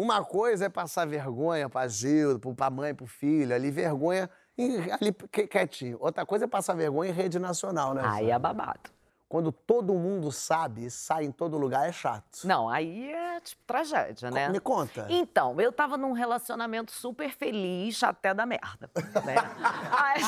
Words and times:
uma 0.00 0.24
coisa 0.24 0.66
é 0.66 0.68
passar 0.68 1.06
vergonha 1.06 1.68
pra 1.68 1.88
Gilda, 1.88 2.38
pro- 2.38 2.54
pra 2.54 2.70
mãe, 2.70 2.94
pro 2.94 3.06
filho, 3.06 3.54
ali, 3.54 3.70
vergonha 3.70 4.30
em- 4.56 4.90
ali 4.92 5.12
que- 5.30 5.46
quietinho. 5.48 5.96
Outra 6.00 6.24
coisa 6.24 6.44
é 6.44 6.48
passar 6.48 6.74
vergonha 6.74 7.10
em 7.10 7.14
rede 7.14 7.38
nacional, 7.38 7.92
né? 7.94 8.02
Aí 8.04 8.30
é 8.30 8.38
babado. 8.38 8.90
Quando 9.28 9.52
todo 9.52 9.92
mundo 9.92 10.32
sabe 10.32 10.86
e 10.86 10.90
sai 10.90 11.24
em 11.26 11.30
todo 11.30 11.58
lugar, 11.58 11.86
é 11.86 11.92
chato. 11.92 12.44
Não, 12.44 12.66
aí 12.66 13.12
é 13.12 13.38
tipo 13.40 13.60
tragédia, 13.66 14.30
né? 14.30 14.48
Me 14.48 14.58
conta. 14.58 15.04
Então, 15.10 15.60
eu 15.60 15.70
tava 15.70 15.98
num 15.98 16.12
relacionamento 16.12 16.90
super 16.92 17.30
feliz 17.32 18.02
até 18.02 18.32
da 18.32 18.46
merda. 18.46 18.90
Né? 19.26 19.34
Aí- 19.92 20.22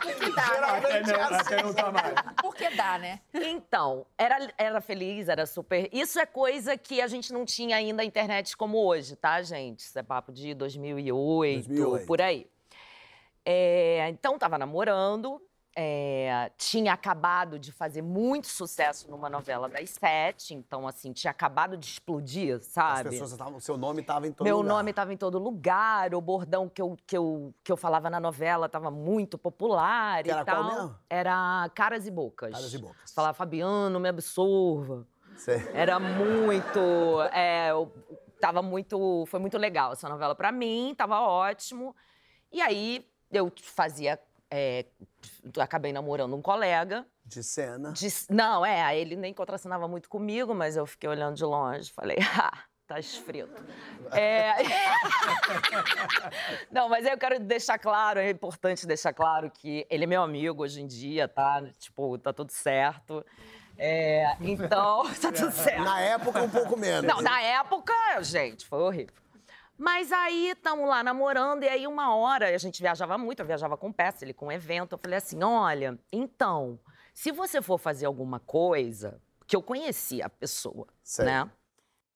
Que 0.00 0.30
dá, 0.30 0.60
né? 0.60 0.68
Até 0.76 1.02
não, 1.02 1.38
até 1.40 1.62
não 1.64 1.74
tá 1.74 1.90
mais. 1.90 2.14
Porque 2.68 2.76
dá, 2.76 2.98
né? 2.98 3.20
Então, 3.34 4.06
era, 4.16 4.52
era 4.58 4.80
feliz, 4.80 5.28
era 5.28 5.46
super. 5.46 5.88
Isso 5.92 6.18
é 6.18 6.26
coisa 6.26 6.76
que 6.76 7.00
a 7.00 7.06
gente 7.06 7.32
não 7.32 7.44
tinha 7.44 7.76
ainda 7.76 8.02
a 8.02 8.04
internet 8.04 8.56
como 8.56 8.78
hoje, 8.78 9.16
tá, 9.16 9.40
gente? 9.42 9.80
Isso 9.80 9.98
é 9.98 10.02
papo 10.02 10.32
de 10.32 10.54
2008, 10.54 11.68
2008. 11.68 12.06
por 12.06 12.20
aí. 12.20 12.46
É, 13.44 14.06
então, 14.10 14.38
tava 14.38 14.58
namorando, 14.58 15.40
é, 15.76 16.50
tinha 16.56 16.92
acabado 16.92 17.58
de 17.58 17.70
fazer 17.70 18.02
muito 18.02 18.46
sucesso 18.48 19.10
numa 19.10 19.30
novela 19.30 19.68
das 19.68 19.90
sete, 19.90 20.52
então, 20.54 20.86
assim, 20.88 21.12
tinha 21.12 21.30
acabado 21.30 21.76
de 21.76 21.86
explodir, 21.86 22.56
As 22.56 22.66
sabe? 22.66 23.10
pessoas 23.10 23.32
estavam. 23.32 23.60
Seu 23.60 23.76
nome 23.76 24.00
estava 24.00 24.26
em 24.26 24.32
todo 24.32 24.44
Meu 24.44 24.56
lugar. 24.58 24.68
nome 24.74 24.90
estava 24.90 25.12
em 25.12 25.16
todo 25.16 25.38
lugar, 25.38 26.14
o 26.14 26.20
bordão 26.20 26.68
que 26.68 26.82
eu, 26.82 26.96
que 27.06 27.16
eu, 27.16 27.54
que 27.62 27.70
eu 27.70 27.76
falava 27.76 28.10
na 28.10 28.18
novela 28.18 28.66
estava 28.66 28.90
muito 28.90 29.38
popular 29.38 30.22
Que 30.22 30.30
e 30.30 30.32
era 30.32 30.44
qual 30.44 30.56
tal. 30.64 30.74
mesmo? 30.74 30.98
Era 31.08 31.70
Caras 31.74 32.06
e 32.06 32.10
Bocas. 32.10 32.52
Caras 32.52 32.74
e 32.74 32.78
Bocas. 32.78 33.12
Falava, 33.14 33.34
Fabiano, 33.34 34.00
me 34.00 34.08
absorva. 34.08 35.06
Sei. 35.36 35.58
Era 35.72 36.00
muito. 36.00 37.22
É, 37.32 37.70
eu- 37.70 37.92
tava 38.40 38.62
muito. 38.62 39.24
Foi 39.26 39.38
muito 39.38 39.56
legal 39.56 39.92
essa 39.92 40.08
novela 40.08 40.34
pra 40.34 40.50
mim, 40.50 40.94
tava 40.96 41.20
ótimo. 41.20 41.94
E 42.50 42.60
aí 42.60 43.06
eu 43.30 43.52
fazia. 43.62 44.18
É, 44.50 44.84
acabei 45.58 45.92
namorando 45.92 46.34
um 46.34 46.42
colega. 46.42 47.06
De 47.24 47.42
cena. 47.42 47.92
de- 47.92 48.08
não, 48.30 48.64
é, 48.64 48.98
ele 48.98 49.16
nem 49.16 49.34
contracenava 49.34 49.86
muito 49.86 50.08
comigo, 50.08 50.54
mas 50.54 50.76
eu 50.76 50.86
fiquei 50.86 51.08
olhando 51.08 51.36
de 51.36 51.44
longe. 51.44 51.92
Falei, 51.92 52.16
ah, 52.40 52.64
tá 52.86 52.98
esfrito. 52.98 53.62
É... 54.12 54.52
não, 56.72 56.88
mas 56.88 57.06
eu 57.06 57.18
quero 57.18 57.38
deixar 57.38 57.78
claro, 57.78 58.18
é 58.18 58.30
importante 58.30 58.86
deixar 58.86 59.12
claro 59.12 59.50
que 59.50 59.86
ele 59.90 60.04
é 60.04 60.06
meu 60.06 60.22
amigo 60.22 60.62
hoje 60.62 60.80
em 60.80 60.86
dia, 60.86 61.28
tá? 61.28 61.62
Tipo, 61.78 62.16
tá 62.18 62.32
tudo 62.32 62.50
certo. 62.50 63.24
É, 63.76 64.36
então, 64.40 65.04
tá 65.20 65.30
tudo 65.30 65.52
certo. 65.52 65.84
Na 65.84 66.00
época, 66.00 66.42
um 66.42 66.50
pouco 66.50 66.76
menos. 66.76 67.04
Não, 67.04 67.22
na 67.22 67.40
época, 67.40 67.92
gente, 68.22 68.66
foi 68.66 68.80
horrível. 68.80 69.14
Mas 69.78 70.10
aí, 70.10 70.50
estamos 70.50 70.88
lá 70.88 71.04
namorando, 71.04 71.62
e 71.62 71.68
aí 71.68 71.86
uma 71.86 72.12
hora, 72.16 72.52
a 72.52 72.58
gente 72.58 72.82
viajava 72.82 73.16
muito, 73.16 73.40
eu 73.40 73.46
viajava 73.46 73.76
com 73.76 73.92
peça, 73.92 74.24
ele 74.24 74.34
com 74.34 74.50
evento. 74.50 74.94
Eu 74.94 74.98
falei 74.98 75.18
assim: 75.18 75.40
olha, 75.42 75.96
então, 76.12 76.80
se 77.14 77.30
você 77.30 77.62
for 77.62 77.78
fazer 77.78 78.06
alguma 78.06 78.40
coisa, 78.40 79.22
que 79.46 79.54
eu 79.54 79.62
conhecia 79.62 80.26
a 80.26 80.28
pessoa, 80.28 80.88
Sei. 81.02 81.24
né? 81.24 81.48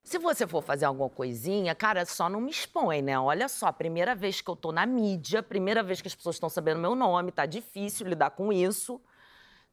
Se 0.02 0.18
você 0.18 0.46
for 0.46 0.60
fazer 0.60 0.84
alguma 0.84 1.08
coisinha, 1.08 1.72
cara, 1.74 2.04
só 2.04 2.28
não 2.28 2.40
me 2.40 2.50
expõe, 2.50 3.00
né? 3.00 3.16
Olha 3.16 3.48
só, 3.48 3.70
primeira 3.70 4.16
vez 4.16 4.40
que 4.40 4.50
eu 4.50 4.56
tô 4.56 4.72
na 4.72 4.84
mídia, 4.84 5.40
primeira 5.40 5.82
vez 5.82 6.02
que 6.02 6.08
as 6.08 6.14
pessoas 6.14 6.34
estão 6.34 6.48
sabendo 6.48 6.80
meu 6.80 6.96
nome, 6.96 7.30
tá 7.30 7.46
difícil 7.46 8.08
lidar 8.08 8.30
com 8.30 8.52
isso. 8.52 9.00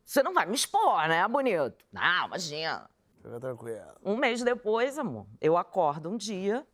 Você 0.06 0.22
não 0.22 0.34
vai 0.34 0.46
me 0.46 0.54
expor, 0.54 1.08
né, 1.08 1.28
bonito? 1.28 1.84
Não, 1.92 2.28
imagina. 2.28 2.88
Fica 3.22 3.40
tranquilo. 3.40 3.96
Um 4.04 4.16
mês 4.16 4.44
depois, 4.44 5.00
amor, 5.00 5.26
eu 5.42 5.58
acordo 5.58 6.10
um 6.10 6.18
dia. 6.18 6.66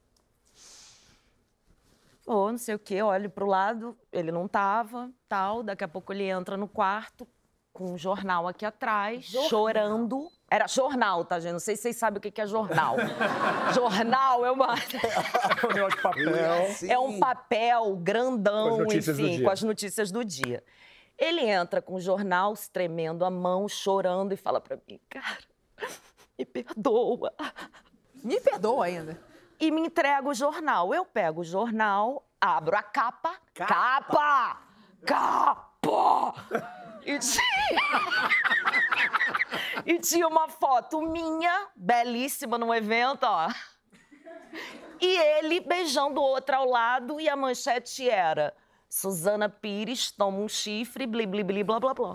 Ou 2.26 2.52
não 2.52 2.58
sei 2.58 2.76
o 2.76 2.80
quê, 2.80 3.02
olho 3.04 3.30
pro 3.30 3.45
lado, 3.45 3.95
ele 4.12 4.31
não 4.31 4.48
tava, 4.48 5.12
tal. 5.30 5.62
Daqui 5.62 5.84
a 5.84 5.88
pouco 5.88 6.12
ele 6.12 6.23
entra 6.23 6.58
no 6.58 6.68
quarto 6.68 7.28
com 7.72 7.91
um 7.91 7.97
jornal 7.97 8.47
aqui 8.47 8.66
atrás, 8.66 9.25
chorando. 9.50 10.30
Era 10.50 10.66
jornal, 10.66 11.25
tá, 11.25 11.40
gente? 11.40 11.52
Não 11.52 11.59
sei 11.59 11.75
se 11.75 11.84
vocês 11.84 11.97
sabem 11.97 12.18
o 12.18 12.22
que 12.22 12.41
é 12.41 12.47
jornal. 12.47 12.96
jornal 13.75 14.46
é 14.46 14.52
uma. 14.52 14.74
Um 14.74 15.74
negócio 15.74 15.97
de 15.97 16.02
papel. 16.02 16.90
É 16.90 16.97
um 16.97 17.19
papel 17.19 17.96
grandão, 17.97 18.69
Com 18.69 18.74
as 18.75 18.80
notícias 18.80 19.18
do 19.18 19.24
enfim, 19.24 19.35
dia. 19.35 19.46
com 19.46 19.52
as 19.52 19.64
notícias 19.64 20.12
do 20.12 20.24
dia. 20.24 20.64
Ele 21.18 21.41
entra 21.41 21.81
com 21.81 21.96
o 21.96 22.00
jornal, 22.00 22.53
tremendo 22.72 23.25
a 23.25 23.30
mão, 23.30 23.68
chorando 23.68 24.34
e 24.34 24.38
fala 24.38 24.62
pra 24.62 24.78
mim, 24.88 25.00
cara, 25.09 25.44
me 26.38 26.46
perdoa. 26.46 27.34
Me 28.24 28.40
perdoa 28.40 28.85
ainda. 28.85 29.19
E 29.59 29.71
me 29.71 29.81
entrega 29.81 30.27
o 30.27 30.33
jornal. 30.33 30.93
Eu 30.93 31.05
pego 31.05 31.41
o 31.41 31.43
jornal, 31.43 32.27
abro 32.39 32.75
a 32.75 32.83
capa. 32.83 33.35
Capa! 33.53 34.61
Capa! 35.05 36.33
E 37.05 37.19
tinha... 37.19 37.43
e 39.85 39.99
tinha 39.99 40.27
uma 40.27 40.49
foto 40.49 41.01
minha, 41.01 41.67
belíssima, 41.75 42.57
num 42.57 42.73
evento, 42.73 43.23
ó. 43.23 43.49
E 44.99 45.17
ele 45.17 45.59
beijando 45.59 46.22
outra 46.22 46.57
ao 46.57 46.67
lado 46.67 47.19
e 47.19 47.29
a 47.29 47.35
manchete 47.35 48.09
era 48.09 48.53
Suzana 48.89 49.49
Pires 49.49 50.11
toma 50.11 50.37
um 50.37 50.47
chifre, 50.47 51.05
bli, 51.05 51.27
bli, 51.27 51.43
bli, 51.43 51.63
blá, 51.63 51.79
blá, 51.79 51.93
blá. 51.93 52.13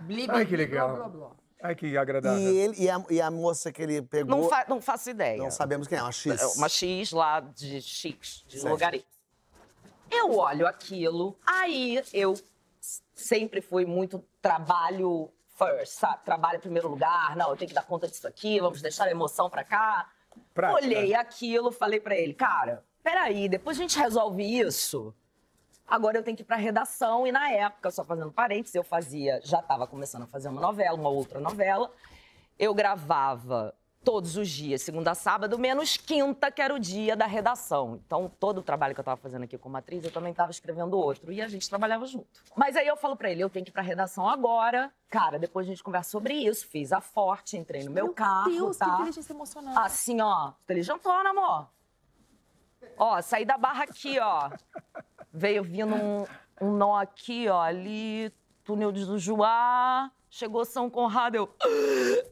Bli, 0.00 0.26
Ai, 0.28 0.44
bli, 0.44 0.46
que 0.46 0.56
legal. 0.56 0.96
blá, 0.96 1.08
blá, 1.08 1.28
blá. 1.28 1.39
Ai, 1.62 1.74
que 1.74 1.96
agradável. 1.96 2.38
E, 2.40 2.56
ele, 2.56 2.74
e, 2.84 2.88
a, 2.90 3.04
e 3.10 3.20
a 3.20 3.30
moça 3.30 3.70
que 3.72 3.82
ele 3.82 4.00
pegou. 4.02 4.36
Não, 4.42 4.48
fa- 4.48 4.64
não 4.68 4.80
faço 4.80 5.10
ideia. 5.10 5.36
Não 5.36 5.50
sabemos 5.50 5.86
quem 5.86 5.98
é, 5.98 6.02
uma 6.02 6.12
X. 6.12 6.40
É 6.40 6.46
Uma 6.58 6.68
X 6.68 7.12
lá 7.12 7.40
de 7.40 7.82
X, 7.82 8.44
de 8.48 8.58
Certo. 8.60 8.70
logaritmo. 8.72 9.08
Eu 10.10 10.36
olho 10.36 10.66
aquilo, 10.66 11.36
aí 11.46 12.02
eu 12.12 12.34
sempre 13.14 13.60
fui 13.60 13.84
muito 13.86 14.24
trabalho 14.42 15.30
first, 15.56 15.92
sabe? 15.98 16.24
Trabalho 16.24 16.56
em 16.56 16.60
primeiro 16.60 16.88
lugar, 16.88 17.36
não, 17.36 17.50
eu 17.50 17.56
tenho 17.56 17.68
que 17.68 17.74
dar 17.74 17.84
conta 17.84 18.08
disso 18.08 18.26
aqui, 18.26 18.58
vamos 18.58 18.80
deixar 18.82 19.04
a 19.04 19.10
emoção 19.10 19.48
pra 19.48 19.62
cá. 19.62 20.10
Prática. 20.54 20.82
Olhei 20.84 21.14
aquilo, 21.14 21.70
falei 21.70 22.00
pra 22.00 22.16
ele, 22.16 22.34
cara, 22.34 22.82
peraí, 23.02 23.48
depois 23.48 23.76
a 23.78 23.82
gente 23.82 23.98
resolve 23.98 24.42
isso. 24.42 25.14
Agora 25.90 26.16
eu 26.16 26.22
tenho 26.22 26.36
que 26.36 26.44
ir 26.44 26.46
pra 26.46 26.54
redação 26.54 27.26
e 27.26 27.32
na 27.32 27.50
época, 27.50 27.90
só 27.90 28.04
fazendo 28.04 28.30
parênteses, 28.30 28.76
eu 28.76 28.84
fazia, 28.84 29.40
já 29.42 29.58
estava 29.58 29.88
começando 29.88 30.22
a 30.22 30.26
fazer 30.26 30.48
uma 30.48 30.60
novela, 30.60 30.96
uma 30.96 31.08
outra 31.08 31.40
novela. 31.40 31.90
Eu 32.56 32.72
gravava 32.72 33.74
todos 34.04 34.36
os 34.36 34.48
dias, 34.48 34.82
segunda 34.82 35.10
a 35.10 35.14
sábado, 35.16 35.58
menos 35.58 35.96
quinta, 35.96 36.48
que 36.48 36.62
era 36.62 36.72
o 36.72 36.78
dia 36.78 37.16
da 37.16 37.26
redação. 37.26 38.00
Então, 38.06 38.30
todo 38.38 38.58
o 38.58 38.62
trabalho 38.62 38.94
que 38.94 39.00
eu 39.00 39.02
estava 39.02 39.20
fazendo 39.20 39.42
aqui 39.42 39.58
como 39.58 39.76
atriz, 39.76 40.04
eu 40.04 40.12
também 40.12 40.30
estava 40.30 40.52
escrevendo 40.52 40.96
outro. 40.96 41.32
E 41.32 41.42
a 41.42 41.48
gente 41.48 41.68
trabalhava 41.68 42.06
junto. 42.06 42.40
Mas 42.54 42.76
aí 42.76 42.86
eu 42.86 42.96
falo 42.96 43.16
pra 43.16 43.28
ele, 43.28 43.42
eu 43.42 43.50
tenho 43.50 43.64
que 43.64 43.70
ir 43.70 43.74
pra 43.74 43.82
redação 43.82 44.28
agora. 44.28 44.92
Cara, 45.08 45.40
depois 45.40 45.66
a 45.66 45.70
gente 45.70 45.82
conversa 45.82 46.10
sobre 46.10 46.34
isso. 46.34 46.68
Fiz 46.68 46.92
a 46.92 47.00
forte, 47.00 47.56
entrei 47.56 47.82
no 47.82 47.90
meu, 47.90 48.14
carro, 48.14 48.48
Deus, 48.48 48.76
tá? 48.76 48.86
que 48.86 48.92
inteligência 48.92 49.32
emocional. 49.32 49.76
Assim, 49.84 50.20
ó. 50.20 50.52
Inteligentona, 50.62 51.30
amor. 51.30 51.68
Ó, 52.96 53.20
saí 53.20 53.44
da 53.44 53.58
barra 53.58 53.84
aqui, 53.84 54.18
ó. 54.18 54.50
Veio 55.32 55.62
vindo 55.62 55.94
um, 55.94 56.26
um 56.60 56.76
nó 56.76 56.96
aqui, 56.96 57.48
ó. 57.48 57.60
Ali, 57.60 58.34
túnel 58.64 58.90
de 58.92 59.18
Juá. 59.18 60.10
Chegou 60.28 60.64
São 60.64 60.88
Conrado, 60.88 61.36
eu... 61.36 61.52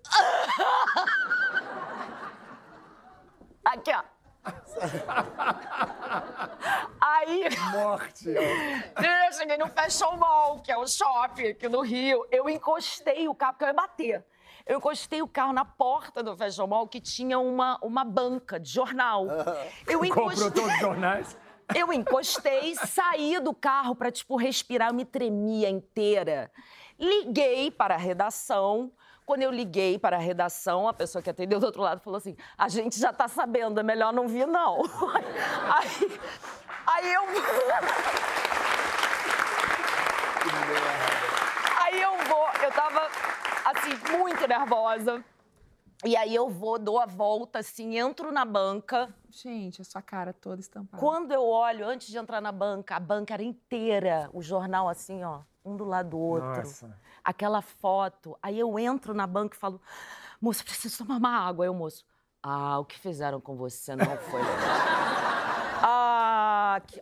Aqui, 3.64 3.90
ó. 3.92 4.02
Aí... 7.00 7.48
Morte. 7.72 8.30
Eu 8.30 9.32
cheguei 9.32 9.56
no 9.58 9.66
Fashion 9.68 10.16
Mall, 10.16 10.60
que 10.60 10.72
é 10.72 10.78
o 10.78 10.86
shopping 10.86 11.48
aqui 11.48 11.68
no 11.68 11.82
Rio. 11.82 12.26
Eu 12.30 12.48
encostei 12.48 13.28
o 13.28 13.34
carro, 13.34 13.52
porque 13.52 13.64
eu 13.64 13.68
ia 13.68 13.74
bater. 13.74 14.24
Eu 14.64 14.78
encostei 14.78 15.20
o 15.20 15.28
carro 15.28 15.52
na 15.52 15.64
porta 15.64 16.22
do 16.22 16.36
Fashion 16.36 16.66
Mall, 16.66 16.88
que 16.88 17.00
tinha 17.00 17.38
uma, 17.38 17.78
uma 17.82 18.04
banca 18.04 18.58
de 18.58 18.70
jornal. 18.70 19.26
Eu 19.86 19.98
Comprou 19.98 20.32
encostei, 20.32 20.50
todos 20.50 20.72
os 20.72 20.80
jornais. 20.80 21.36
Eu 21.74 21.92
encostei, 21.92 22.74
saí 22.74 23.38
do 23.40 23.54
carro 23.54 23.94
pra, 23.94 24.10
tipo, 24.10 24.36
respirar. 24.36 24.88
Eu 24.88 24.94
me 24.94 25.04
tremia 25.04 25.68
inteira. 25.68 26.50
Liguei 26.98 27.70
para 27.70 27.94
a 27.94 27.98
redação. 27.98 28.90
Quando 29.26 29.42
eu 29.42 29.50
liguei 29.50 29.98
para 29.98 30.16
a 30.16 30.20
redação, 30.20 30.88
a 30.88 30.94
pessoa 30.94 31.22
que 31.22 31.28
atendeu 31.28 31.60
do 31.60 31.66
outro 31.66 31.82
lado 31.82 32.00
falou 32.00 32.16
assim: 32.16 32.34
a 32.56 32.68
gente 32.68 32.98
já 32.98 33.12
tá 33.12 33.28
sabendo, 33.28 33.78
é 33.78 33.82
melhor 33.82 34.12
não 34.12 34.26
vir, 34.26 34.46
não. 34.46 34.80
Aí, 35.68 36.20
aí 36.86 37.12
eu. 37.12 37.22
Aí 41.84 42.00
eu 42.00 42.16
vou, 42.26 42.46
eu 42.62 42.72
tava, 42.72 43.08
assim, 43.64 43.90
muito 44.16 44.46
nervosa. 44.46 45.22
E 46.04 46.16
aí 46.16 46.32
eu 46.32 46.48
vou, 46.48 46.78
dou 46.78 47.00
a 47.00 47.06
volta, 47.06 47.58
assim, 47.58 47.98
entro 47.98 48.30
na 48.30 48.44
banca. 48.44 49.12
Gente, 49.30 49.82
a 49.82 49.84
sua 49.84 50.00
cara 50.00 50.32
toda 50.32 50.60
estampada. 50.60 51.00
Quando 51.00 51.32
eu 51.32 51.44
olho, 51.44 51.86
antes 51.86 52.06
de 52.08 52.16
entrar 52.16 52.40
na 52.40 52.52
banca, 52.52 52.94
a 52.96 53.00
banca 53.00 53.34
era 53.34 53.42
inteira, 53.42 54.30
o 54.32 54.40
jornal 54.40 54.88
assim, 54.88 55.24
ó, 55.24 55.40
um 55.64 55.76
do 55.76 55.84
lado 55.84 56.10
do 56.10 56.18
outro. 56.18 56.48
Nossa. 56.48 56.96
Aquela 57.24 57.60
foto. 57.60 58.38
Aí 58.40 58.58
eu 58.58 58.78
entro 58.78 59.12
na 59.12 59.26
banca 59.26 59.56
e 59.56 59.58
falo, 59.58 59.80
moço, 60.40 60.64
preciso 60.64 60.98
tomar 61.04 61.16
uma 61.16 61.30
água. 61.30 61.64
Aí 61.64 61.68
o 61.68 61.74
moço, 61.74 62.04
Ah, 62.40 62.78
o 62.78 62.84
que 62.84 62.98
fizeram 62.98 63.40
com 63.40 63.56
você 63.56 63.96
não 63.96 64.16
foi. 64.16 64.40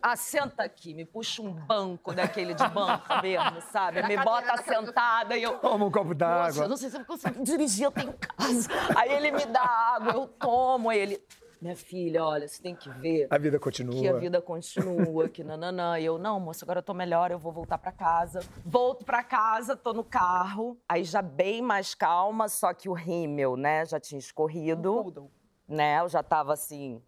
que- 0.06 0.12
ah, 0.12 0.16
senta 0.16 0.62
aqui, 0.62 0.94
me 0.94 1.04
puxa 1.04 1.42
um 1.42 1.52
banco 1.52 2.12
daquele 2.14 2.54
de 2.54 2.66
banco 2.68 3.04
mesmo, 3.22 3.60
sabe? 3.72 4.02
Me 4.02 4.16
bota 4.18 4.56
sentada 4.62 5.36
e 5.36 5.42
eu. 5.42 5.58
Toma 5.58 5.84
um 5.86 5.90
copo 5.90 6.14
Nossa, 6.14 6.14
eu 6.14 6.16
d'água. 6.16 6.68
não 6.68 6.76
sei 6.76 6.90
se 6.90 6.96
eu 6.98 7.04
consigo 7.04 7.42
dirigir, 7.44 7.84
eu 7.84 7.90
tenho 7.92 8.10
em 8.10 8.12
casa. 8.12 8.68
Aí 8.96 9.12
ele 9.12 9.30
me 9.32 9.44
dá 9.46 9.62
água, 9.62 10.12
eu 10.12 10.26
tomo, 10.28 10.90
aí 10.90 10.98
ele. 10.98 11.22
Minha 11.58 11.74
filha, 11.74 12.22
olha, 12.22 12.46
você 12.46 12.62
tem 12.62 12.76
que 12.76 12.90
ver 12.90 13.26
A 13.30 13.38
vida 13.38 13.58
continua. 13.58 13.98
que 13.98 14.06
a 14.06 14.12
vida 14.12 14.42
continua, 14.42 15.26
que 15.26 15.42
nananã. 15.42 15.98
E 15.98 16.04
eu, 16.04 16.18
não, 16.18 16.38
moça, 16.38 16.64
agora 16.66 16.80
eu 16.80 16.82
tô 16.82 16.92
melhor, 16.92 17.30
eu 17.30 17.38
vou 17.38 17.50
voltar 17.50 17.78
pra 17.78 17.90
casa. 17.90 18.40
Volto 18.64 19.06
pra 19.06 19.24
casa, 19.24 19.74
tô 19.74 19.94
no 19.94 20.04
carro, 20.04 20.76
aí 20.86 21.02
já 21.02 21.22
bem 21.22 21.62
mais 21.62 21.94
calma, 21.94 22.46
só 22.48 22.74
que 22.74 22.90
o 22.90 22.92
rímel, 22.92 23.56
né, 23.56 23.86
já 23.86 23.98
tinha 23.98 24.18
escorrido, 24.18 25.30
né, 25.66 26.00
eu 26.00 26.08
já 26.10 26.22
tava 26.22 26.52
assim... 26.52 27.02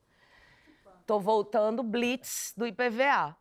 Tô 1.09 1.19
voltando, 1.19 1.83
blitz 1.83 2.53
do 2.55 2.67
IPVA. 2.67 3.35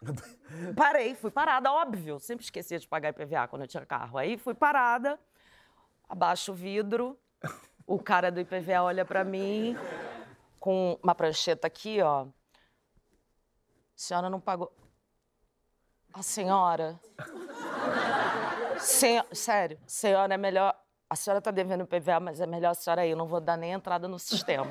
Parei, 0.76 1.16
fui 1.16 1.32
parada, 1.32 1.72
óbvio. 1.72 2.20
Sempre 2.20 2.44
esquecia 2.44 2.78
de 2.78 2.86
pagar 2.86 3.08
IPVA 3.08 3.48
quando 3.48 3.62
eu 3.62 3.66
tinha 3.68 3.84
carro. 3.84 4.16
Aí 4.16 4.38
fui 4.38 4.54
parada, 4.54 5.18
abaixo 6.08 6.52
o 6.52 6.54
vidro, 6.54 7.18
o 7.84 7.98
cara 7.98 8.30
do 8.30 8.38
IPVA 8.38 8.84
olha 8.84 9.04
pra 9.04 9.24
mim 9.24 9.76
com 10.60 10.96
uma 11.02 11.12
prancheta 11.12 11.66
aqui, 11.66 12.00
ó. 12.00 12.22
A 12.22 12.28
senhora 13.96 14.30
não 14.30 14.40
pagou. 14.40 14.72
A 16.12 16.22
senhora. 16.22 17.00
Sen- 18.78 19.24
Sério, 19.32 19.76
senhora 19.88 20.34
é 20.34 20.38
melhor. 20.38 20.79
A 21.10 21.16
senhora 21.16 21.40
tá 21.40 21.50
devendo 21.50 21.82
IPVA, 21.82 22.20
mas 22.20 22.40
é 22.40 22.46
melhor 22.46 22.70
a 22.70 22.74
senhora 22.74 23.04
ir. 23.04 23.10
Eu 23.10 23.16
não 23.16 23.26
vou 23.26 23.40
dar 23.40 23.56
nem 23.56 23.72
entrada 23.72 24.06
no 24.06 24.16
sistema. 24.16 24.64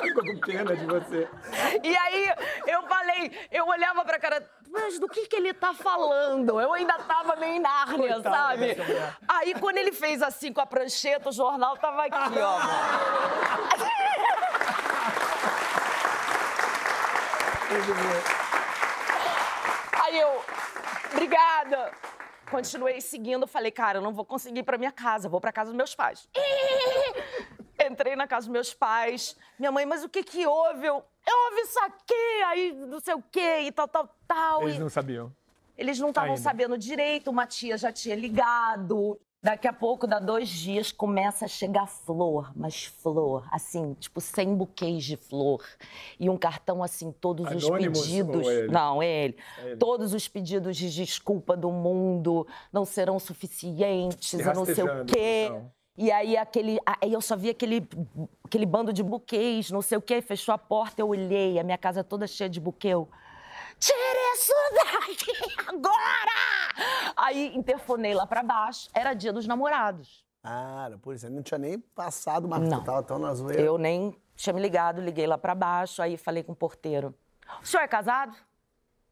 Ficou 0.00 0.24
com 0.24 0.40
pena 0.40 0.74
de 0.74 0.86
você. 0.86 1.28
E 1.84 1.94
aí 1.94 2.32
eu 2.66 2.82
falei, 2.84 3.30
eu 3.52 3.66
olhava 3.66 4.02
pra 4.06 4.18
cara, 4.18 4.42
mas 4.70 4.98
do 4.98 5.06
que 5.06 5.26
que 5.26 5.36
ele 5.36 5.52
tá 5.52 5.74
falando? 5.74 6.58
Eu 6.58 6.72
ainda 6.72 6.94
tava 7.00 7.36
meio 7.36 7.56
em 7.56 7.60
Nárnia, 7.60 8.14
Coitada 8.14 8.30
sabe? 8.30 8.74
Aí 9.28 9.52
quando 9.60 9.76
ele 9.76 9.92
fez 9.92 10.22
assim 10.22 10.50
com 10.50 10.62
a 10.62 10.66
prancheta, 10.66 11.28
o 11.28 11.32
jornal 11.32 11.76
tava 11.76 12.06
aqui, 12.06 12.38
ó. 12.38 12.58
Aí 20.02 20.18
eu, 20.18 20.42
obrigada. 21.12 21.92
Continuei 22.50 23.00
seguindo, 23.00 23.46
falei, 23.46 23.70
cara, 23.70 23.98
eu 23.98 24.02
não 24.02 24.12
vou 24.12 24.24
conseguir 24.24 24.60
ir 24.60 24.62
pra 24.64 24.76
minha 24.78 24.92
casa, 24.92 25.28
vou 25.28 25.40
pra 25.40 25.52
casa 25.52 25.70
dos 25.70 25.76
meus 25.76 25.94
pais. 25.94 26.28
Entrei 27.90 28.14
na 28.16 28.26
casa 28.26 28.46
dos 28.46 28.52
meus 28.52 28.74
pais. 28.74 29.36
Minha 29.58 29.72
mãe, 29.72 29.86
mas 29.86 30.04
o 30.04 30.08
que 30.08 30.22
que 30.22 30.46
houve? 30.46 30.84
Eu, 30.86 30.96
eu 31.26 31.36
houve 31.46 31.60
isso 31.62 31.78
aqui, 31.80 32.42
aí 32.46 32.72
não 32.72 33.00
sei 33.00 33.14
o 33.14 33.22
quê, 33.30 33.60
e 33.62 33.72
tal, 33.72 33.88
tal, 33.88 34.08
tal. 34.26 34.62
Eles 34.62 34.76
E- 34.76 34.78
não 34.80 34.90
sabiam. 34.90 35.32
eles 35.78 35.98
não 35.98 36.08
estavam 36.10 36.36
sabendo 36.36 36.76
direito, 36.76 37.30
uma 37.30 37.46
tia 37.46 37.78
já 37.78 37.90
tinha 37.92 38.14
ligado. 38.14 39.18
Daqui 39.42 39.66
a 39.66 39.72
pouco, 39.72 40.06
dá 40.06 40.18
dois 40.18 40.50
dias, 40.50 40.92
começa 40.92 41.46
a 41.46 41.48
chegar 41.48 41.86
flor, 41.86 42.52
mas 42.54 42.84
flor, 42.84 43.48
assim, 43.50 43.94
tipo, 43.94 44.20
100 44.20 44.54
buquês 44.54 45.02
de 45.02 45.16
flor. 45.16 45.64
E 46.18 46.28
um 46.28 46.36
cartão, 46.36 46.82
assim, 46.82 47.10
todos 47.10 47.50
os 47.50 47.64
Anônimos 47.64 48.02
pedidos. 48.02 48.46
ele? 48.46 48.68
Não, 48.68 49.02
ele. 49.02 49.36
É 49.58 49.66
ele. 49.68 49.76
Todos 49.76 50.12
os 50.12 50.28
pedidos 50.28 50.76
de 50.76 50.90
desculpa 50.94 51.56
do 51.56 51.70
mundo 51.72 52.46
não 52.70 52.84
serão 52.84 53.18
suficientes, 53.18 54.34
E 54.34 54.42
não 54.42 54.66
sei 54.66 54.84
o 54.84 55.04
quê. 55.06 55.44
então. 55.46 55.72
E 55.96 56.10
aí, 56.10 56.36
aquele, 56.36 56.78
aí 57.00 57.12
eu 57.12 57.20
só 57.22 57.34
vi 57.34 57.48
aquele, 57.48 57.86
aquele 58.44 58.66
bando 58.66 58.92
de 58.92 59.02
buquês, 59.02 59.70
não 59.70 59.80
sei 59.82 59.96
o 59.96 60.02
quê, 60.02 60.20
fechou 60.20 60.54
a 60.54 60.58
porta, 60.58 61.00
eu 61.00 61.08
olhei, 61.08 61.58
a 61.58 61.64
minha 61.64 61.78
casa 61.78 62.04
toda 62.04 62.26
cheia 62.26 62.48
de 62.48 62.60
buquê. 62.60 62.88
Eu, 62.88 63.08
Tire 63.80 64.34
isso 64.34 64.52
daqui 64.74 65.32
agora! 65.66 67.12
Aí 67.16 67.56
interfonei 67.56 68.12
lá 68.14 68.26
pra 68.26 68.42
baixo, 68.42 68.88
era 68.94 69.14
dia 69.14 69.32
dos 69.32 69.46
namorados. 69.46 70.22
Ah, 70.44 70.84
era 70.86 70.98
por 70.98 71.14
isso. 71.14 71.28
Não 71.30 71.42
tinha 71.42 71.58
nem 71.58 71.78
passado, 71.78 72.46
mas 72.46 72.60
Não. 72.62 72.84
tava 72.84 73.02
tão 73.02 73.18
na 73.18 73.32
zoeira. 73.34 73.60
Eu 73.60 73.76
nem 73.78 74.14
tinha 74.36 74.52
me 74.52 74.60
ligado, 74.60 75.00
liguei 75.00 75.26
lá 75.26 75.36
pra 75.36 75.54
baixo, 75.54 76.00
aí 76.02 76.16
falei 76.16 76.42
com 76.42 76.52
o 76.52 76.56
porteiro. 76.56 77.14
O 77.62 77.66
senhor 77.66 77.82
é 77.82 77.88
casado? 77.88 78.36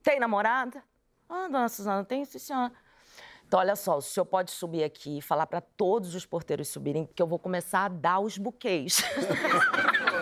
Tem 0.03 0.21
namorada? 0.21 0.83
Ah, 1.29 1.49
dona 1.49 1.69
Suzana, 1.69 2.05
tem 2.05 2.25
sim, 2.25 2.39
senhora. 2.39 2.73
Então, 3.47 3.61
olha 3.61 3.75
só, 3.77 3.97
o 3.97 4.03
senhor 4.03 4.27
pode 4.27 4.51
subir 4.51 4.85
aqui 4.85 5.19
e 5.19 5.23
falar 5.23 5.47
pra 5.47 5.61
todos 5.63 6.15
os 6.15 6.27
porteiros 6.27 6.69
subirem, 6.69 7.07
porque 7.07 7.23
eu 7.23 7.27
vou 7.27 7.39
começar 7.39 7.87
a 7.87 7.89
dar 7.89 8.21
os 8.21 8.37
buquês. 8.37 9.03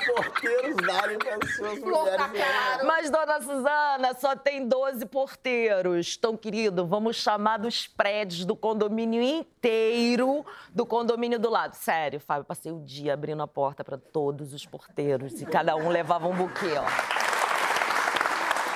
Os 0.00 0.06
porteiros 0.06 0.76
darem 0.86 1.18
para 1.18 1.36
as 1.36 1.54
suas 1.54 1.78
mulheres. 1.78 2.16
tá 2.16 2.28
caro. 2.28 2.86
Mas, 2.86 3.10
dona 3.10 3.40
Suzana, 3.40 4.14
só 4.14 4.34
tem 4.34 4.66
12 4.66 5.04
porteiros. 5.06 6.16
Então, 6.18 6.36
querido, 6.36 6.86
vamos 6.86 7.16
chamar 7.16 7.58
dos 7.58 7.86
prédios 7.86 8.44
do 8.44 8.56
condomínio 8.56 9.22
inteiro 9.22 10.44
do 10.72 10.86
condomínio 10.86 11.38
do 11.38 11.50
lado. 11.50 11.74
Sério, 11.74 12.20
Fábio, 12.20 12.44
passei 12.44 12.72
o 12.72 12.80
dia 12.80 13.14
abrindo 13.14 13.42
a 13.42 13.46
porta 13.46 13.84
para 13.84 13.98
todos 13.98 14.52
os 14.54 14.64
porteiros 14.66 15.40
e 15.40 15.46
cada 15.46 15.76
um 15.76 15.88
levava 15.88 16.26
um 16.28 16.34
buquê, 16.34 16.72
ó. 16.78 16.84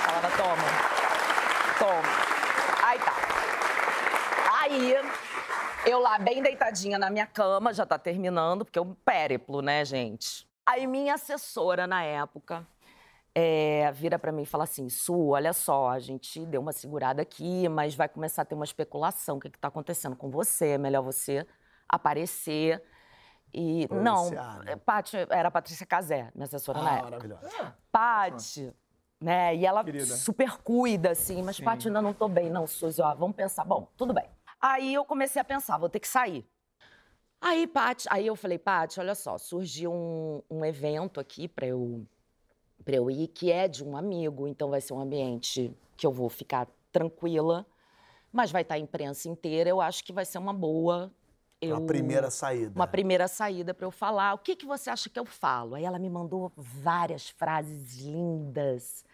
Falava, 0.03 0.29
toma, 0.37 0.65
toma. 1.79 2.25
Aí 2.87 2.99
tá. 2.99 3.15
Aí, 4.61 4.97
eu 5.87 5.99
lá 5.99 6.19
bem 6.19 6.43
deitadinha 6.43 6.99
na 6.99 7.11
minha 7.11 7.27
cama, 7.27 7.73
já 7.73 7.85
tá 7.85 7.99
terminando, 7.99 8.65
porque 8.65 8.79
é 8.79 8.83
um 8.83 8.95
périplo, 8.95 9.61
né, 9.61 9.85
gente? 9.85 10.47
Aí 10.67 10.87
minha 10.87 11.15
assessora 11.15 11.87
na 11.87 12.03
época 12.03 12.67
é, 13.35 13.91
vira 13.93 14.19
pra 14.19 14.33
mim 14.33 14.43
e 14.43 14.47
fala 14.47 14.65
assim: 14.65 14.89
Su, 14.89 15.29
olha 15.31 15.53
só, 15.53 15.89
a 15.91 15.99
gente 15.99 16.45
deu 16.47 16.61
uma 16.61 16.73
segurada 16.73 17.21
aqui, 17.23 17.69
mas 17.69 17.95
vai 17.95 18.09
começar 18.09 18.43
a 18.43 18.45
ter 18.45 18.55
uma 18.55 18.65
especulação. 18.65 19.37
O 19.37 19.41
que, 19.41 19.51
que 19.51 19.59
tá 19.59 19.69
acontecendo 19.69 20.17
com 20.17 20.31
você? 20.31 20.71
É 20.71 20.79
melhor 20.79 21.03
você 21.03 21.47
aparecer. 21.89 22.83
E. 23.53 23.89
Não, 23.91 24.31
né? 24.31 24.77
Paty, 24.77 25.17
era 25.31 25.49
a 25.49 25.51
Patrícia 25.51 25.87
Casé, 25.87 26.31
minha 26.35 26.45
assessora 26.45 26.81
na 26.81 26.91
Ah, 26.91 26.95
época. 26.95 27.11
maravilhosa. 27.11 27.77
Paty, 27.93 28.73
né? 29.21 29.55
E 29.55 29.67
ela 29.67 29.85
Querida. 29.85 30.07
super 30.07 30.59
cuida, 30.59 31.11
assim, 31.11 31.43
mas 31.43 31.57
Sim. 31.57 31.65
Paty, 31.65 31.89
ainda 31.89 32.03
não 32.03 32.13
tô 32.13 32.29
bem, 32.29 32.51
não, 32.51 32.67
Suzy, 32.67 33.03
ó, 33.03 33.15
vamos 33.15 33.37
pensar. 33.37 33.65
Bom, 33.65 33.89
tudo 33.97 34.13
bem. 34.15 34.29
Aí 34.61 34.95
eu 34.95 35.05
comecei 35.05 35.41
a 35.41 35.45
pensar, 35.45 35.77
vou 35.79 35.89
ter 35.89 36.01
que 36.01 36.09
sair. 36.09 36.49
Aí, 37.47 37.67
Paty, 37.67 38.09
aí 38.11 38.27
eu 38.27 38.35
falei, 38.35 38.57
Paty, 38.59 38.99
olha 38.99 39.15
só, 39.15 39.37
surgiu 39.37 39.93
um, 39.93 40.41
um 40.51 40.65
evento 40.65 41.21
aqui 41.21 41.47
pra 41.47 41.67
eu, 41.67 42.03
pra 42.83 42.97
eu 42.97 43.11
ir, 43.11 43.29
que 43.29 43.53
é 43.53 43.69
de 43.69 43.85
um 43.85 43.99
amigo, 43.99 44.49
então 44.49 44.71
vai 44.71 44.81
ser 44.81 44.95
um 44.95 44.99
ambiente 44.99 45.71
que 45.95 46.07
eu 46.07 46.11
vou 46.11 46.31
ficar 46.31 46.67
tranquila, 46.91 47.67
mas 48.33 48.51
vai 48.51 48.63
estar 48.63 48.77
a 48.77 48.79
imprensa 48.79 49.29
inteira, 49.29 49.69
eu 49.69 49.79
acho 49.79 50.03
que 50.03 50.11
vai 50.11 50.25
ser 50.25 50.39
uma 50.39 50.55
boa. 50.55 51.13
Eu, 51.61 51.77
A 51.77 51.81
primeira 51.83 52.31
saída. 52.31 52.73
uma 52.75 52.87
primeira 52.87 53.29
saída 53.29 53.75
para 53.75 53.87
eu 53.87 53.91
falar. 53.91 54.33
O 54.33 54.39
que, 54.39 54.57
que 54.57 54.65
você 54.65 54.89
acha 54.89 55.11
que 55.11 55.19
eu 55.21 55.27
falo? 55.27 55.75
Aí 55.75 55.85
ela 55.85 55.99
me 55.99 56.09
mandou 56.09 56.51
várias 56.57 57.29
frases 57.29 57.99
lindas. 57.99 59.05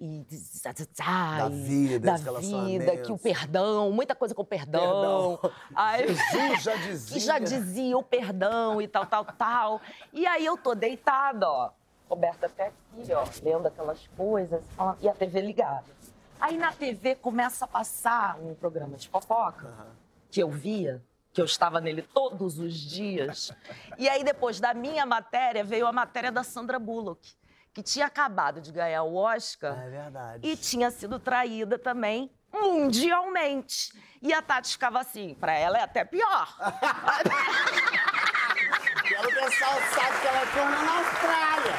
E 0.00 0.24
Da 0.62 1.44
ai, 1.44 1.50
vida, 1.50 1.98
da 1.98 2.38
vida, 2.38 2.96
que 2.98 3.10
o 3.10 3.18
perdão, 3.18 3.90
muita 3.90 4.14
coisa 4.14 4.32
com 4.32 4.44
perdão. 4.44 5.36
Perdão. 5.38 5.58
Aí, 5.74 6.06
Jesus 6.06 6.62
já 6.62 6.76
dizia. 6.76 7.14
que 7.14 7.20
já 7.20 7.38
dizia 7.40 7.98
o 7.98 8.02
perdão 8.02 8.80
e 8.80 8.86
tal, 8.86 9.04
tal, 9.06 9.24
tal. 9.24 9.80
E 10.12 10.24
aí 10.24 10.46
eu 10.46 10.56
tô 10.56 10.72
deitada, 10.72 11.50
ó, 11.50 11.70
coberta 12.08 12.46
até 12.46 12.68
aqui, 12.68 13.12
ó, 13.12 13.24
lendo 13.42 13.66
aquelas 13.66 14.06
coisas, 14.16 14.62
ó, 14.78 14.94
e 15.00 15.08
a 15.08 15.12
TV 15.12 15.40
ligada. 15.40 15.84
Aí 16.40 16.56
na 16.56 16.70
TV 16.70 17.16
começa 17.16 17.64
a 17.64 17.68
passar 17.68 18.38
um 18.38 18.54
programa 18.54 18.96
de 18.96 19.08
fofoca 19.08 19.88
que 20.30 20.40
eu 20.40 20.48
via, 20.48 21.02
que 21.32 21.40
eu 21.40 21.44
estava 21.44 21.80
nele 21.80 22.02
todos 22.02 22.60
os 22.60 22.74
dias. 22.74 23.52
E 23.98 24.08
aí, 24.08 24.22
depois 24.22 24.60
da 24.60 24.72
minha 24.72 25.04
matéria, 25.04 25.64
veio 25.64 25.88
a 25.88 25.92
matéria 25.92 26.30
da 26.30 26.44
Sandra 26.44 26.78
Bullock, 26.78 27.34
que 27.72 27.82
tinha 27.82 28.06
acabado 28.06 28.60
de 28.60 28.72
ganhar 28.72 29.02
o 29.04 29.14
Oscar 29.16 29.78
É 29.78 29.88
verdade. 29.90 30.46
e 30.48 30.56
tinha 30.56 30.90
sido 30.90 31.18
traída 31.18 31.78
também 31.78 32.30
mundialmente. 32.52 33.92
E 34.22 34.32
a 34.32 34.40
Tati 34.42 34.72
ficava 34.72 34.98
assim, 35.00 35.34
pra 35.34 35.52
ela 35.52 35.78
é 35.78 35.82
até 35.82 36.04
pior. 36.04 36.48
Quero 39.08 39.28
o 39.28 39.34
pessoal 39.34 39.72
sabe 39.94 40.20
que 40.20 40.26
ela 40.26 40.40
é 40.42 40.46
torna 40.46 40.82
na 40.82 40.98
Austrália. 40.98 41.72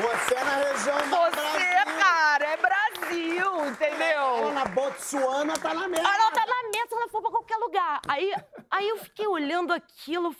Você 0.00 0.34
é 0.34 0.44
na 0.44 0.56
região 0.56 0.98
do 0.98 1.04
Você, 1.16 1.30
Brasil. 1.30 1.98
cara, 2.00 2.44
é 2.44 2.56
Brasil, 2.56 3.66
entendeu? 3.66 4.22
Ela 4.38 4.52
na 4.52 4.64
Botsuana 4.66 5.58
tá 5.58 5.74
na 5.74 5.88
merda. 5.88 6.08
Ela 6.08 6.30
tá 6.30 6.46
na 6.46 6.62
mesa, 6.70 6.88
ela 6.94 7.08
foi 7.08 7.20
pra 7.20 7.30
qualquer 7.30 7.56
lugar. 7.56 8.00
Aí, 8.06 8.32
aí 8.70 8.88
eu 8.88 8.98
fiquei 8.98 9.26
olhando 9.26 9.72
aquilo. 9.72 10.34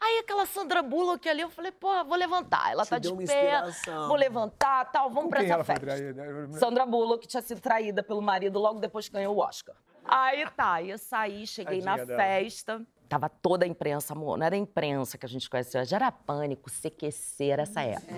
Aí 0.00 0.18
aquela 0.20 0.46
Sandra 0.46 0.80
Bullock 0.82 1.28
ali, 1.28 1.40
eu 1.42 1.50
falei, 1.50 1.72
pô, 1.72 1.88
vou 2.04 2.16
levantar. 2.16 2.70
Ela 2.70 2.84
Te 2.84 2.90
tá 2.90 2.98
de 2.98 3.08
pé, 3.14 3.22
inspiração. 3.24 4.06
vou 4.08 4.16
levantar, 4.16 4.84
tal, 4.92 5.08
vamos 5.08 5.24
Com 5.24 5.30
pra 5.30 5.40
quem 5.40 5.50
essa 5.50 5.64
festa. 5.64 5.86
Eu- 5.98 6.52
Sandra 6.52 6.86
Bullock 6.86 7.26
tinha 7.26 7.42
sido 7.42 7.60
traída 7.60 8.02
pelo 8.02 8.22
marido 8.22 8.58
logo 8.58 8.78
depois 8.78 9.08
que 9.08 9.14
ganhou 9.14 9.34
o 9.36 9.40
Oscar. 9.40 9.74
Aí 10.04 10.48
tá, 10.56 10.80
ia 10.80 10.96
sair, 10.96 11.46
cheguei 11.46 11.80
na 11.82 11.96
Tadinha 11.98 12.06
dela. 12.06 12.18
festa. 12.22 12.86
Tava 13.08 13.28
toda 13.28 13.64
a 13.64 13.68
imprensa, 13.68 14.12
amor. 14.12 14.36
Não 14.36 14.44
era 14.44 14.54
a 14.54 14.58
imprensa 14.58 15.16
que 15.16 15.24
a 15.24 15.28
gente 15.28 15.48
conhece 15.48 15.78
hoje, 15.78 15.94
era 15.94 16.12
pânico, 16.12 16.70
CQC, 16.70 17.44
era 17.44 17.62
essa 17.62 17.80
época. 17.80 18.14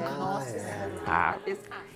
Tá. 1.05 1.39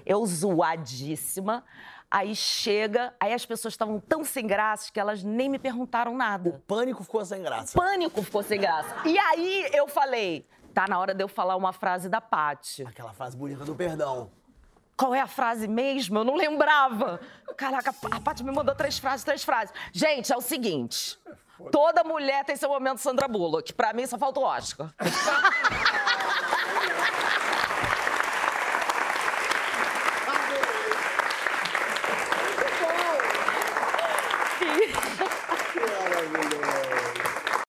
Eu 0.07 0.25
zoadíssima. 0.25 1.65
Aí 2.11 2.37
chega, 2.37 3.13
aí 3.19 3.33
as 3.33 3.45
pessoas 3.45 3.75
estavam 3.75 3.99
tão 3.99 4.25
sem 4.25 4.47
graça 4.47 4.93
que 4.93 5.01
elas 5.01 5.25
nem 5.25 5.49
me 5.49 5.59
perguntaram 5.59 6.17
nada. 6.17 6.63
Pânico 6.65 7.03
ficou 7.03 7.25
sem 7.25 7.43
graça. 7.43 7.77
Pânico 7.77 8.23
ficou 8.23 8.43
sem 8.45 8.61
graça. 8.61 8.95
E 9.05 9.19
aí 9.19 9.69
eu 9.73 9.89
falei, 9.89 10.47
tá 10.73 10.87
na 10.87 10.97
hora 10.97 11.13
de 11.13 11.25
eu 11.25 11.27
falar 11.27 11.57
uma 11.57 11.73
frase 11.73 12.09
da 12.09 12.21
Paty. 12.21 12.85
Aquela 12.85 13.13
frase 13.13 13.37
bonita 13.37 13.65
do 13.65 13.75
perdão. 13.75 14.31
Qual 14.97 15.13
é 15.13 15.21
a 15.21 15.27
frase 15.27 15.67
mesmo? 15.67 16.21
Eu 16.21 16.25
não 16.25 16.37
lembrava. 16.37 17.19
Caraca, 17.57 17.93
a 18.13 18.21
Paty 18.21 18.45
me 18.45 18.53
mandou 18.53 18.77
três 18.77 18.97
frases, 18.97 19.25
três 19.25 19.43
frases. 19.43 19.75
Gente, 19.93 20.33
é 20.33 20.37
o 20.37 20.41
seguinte. 20.41 21.19
Toda 21.71 22.05
mulher 22.05 22.45
tem 22.45 22.57
seu 22.57 22.69
momento 22.69 22.99
Sandra 22.99 23.29
Bullock. 23.29 23.73
Pra 23.73 23.93
mim, 23.93 24.07
só 24.07 24.19
falta 24.19 24.41
o 24.41 24.45
Oscar. 24.45 24.93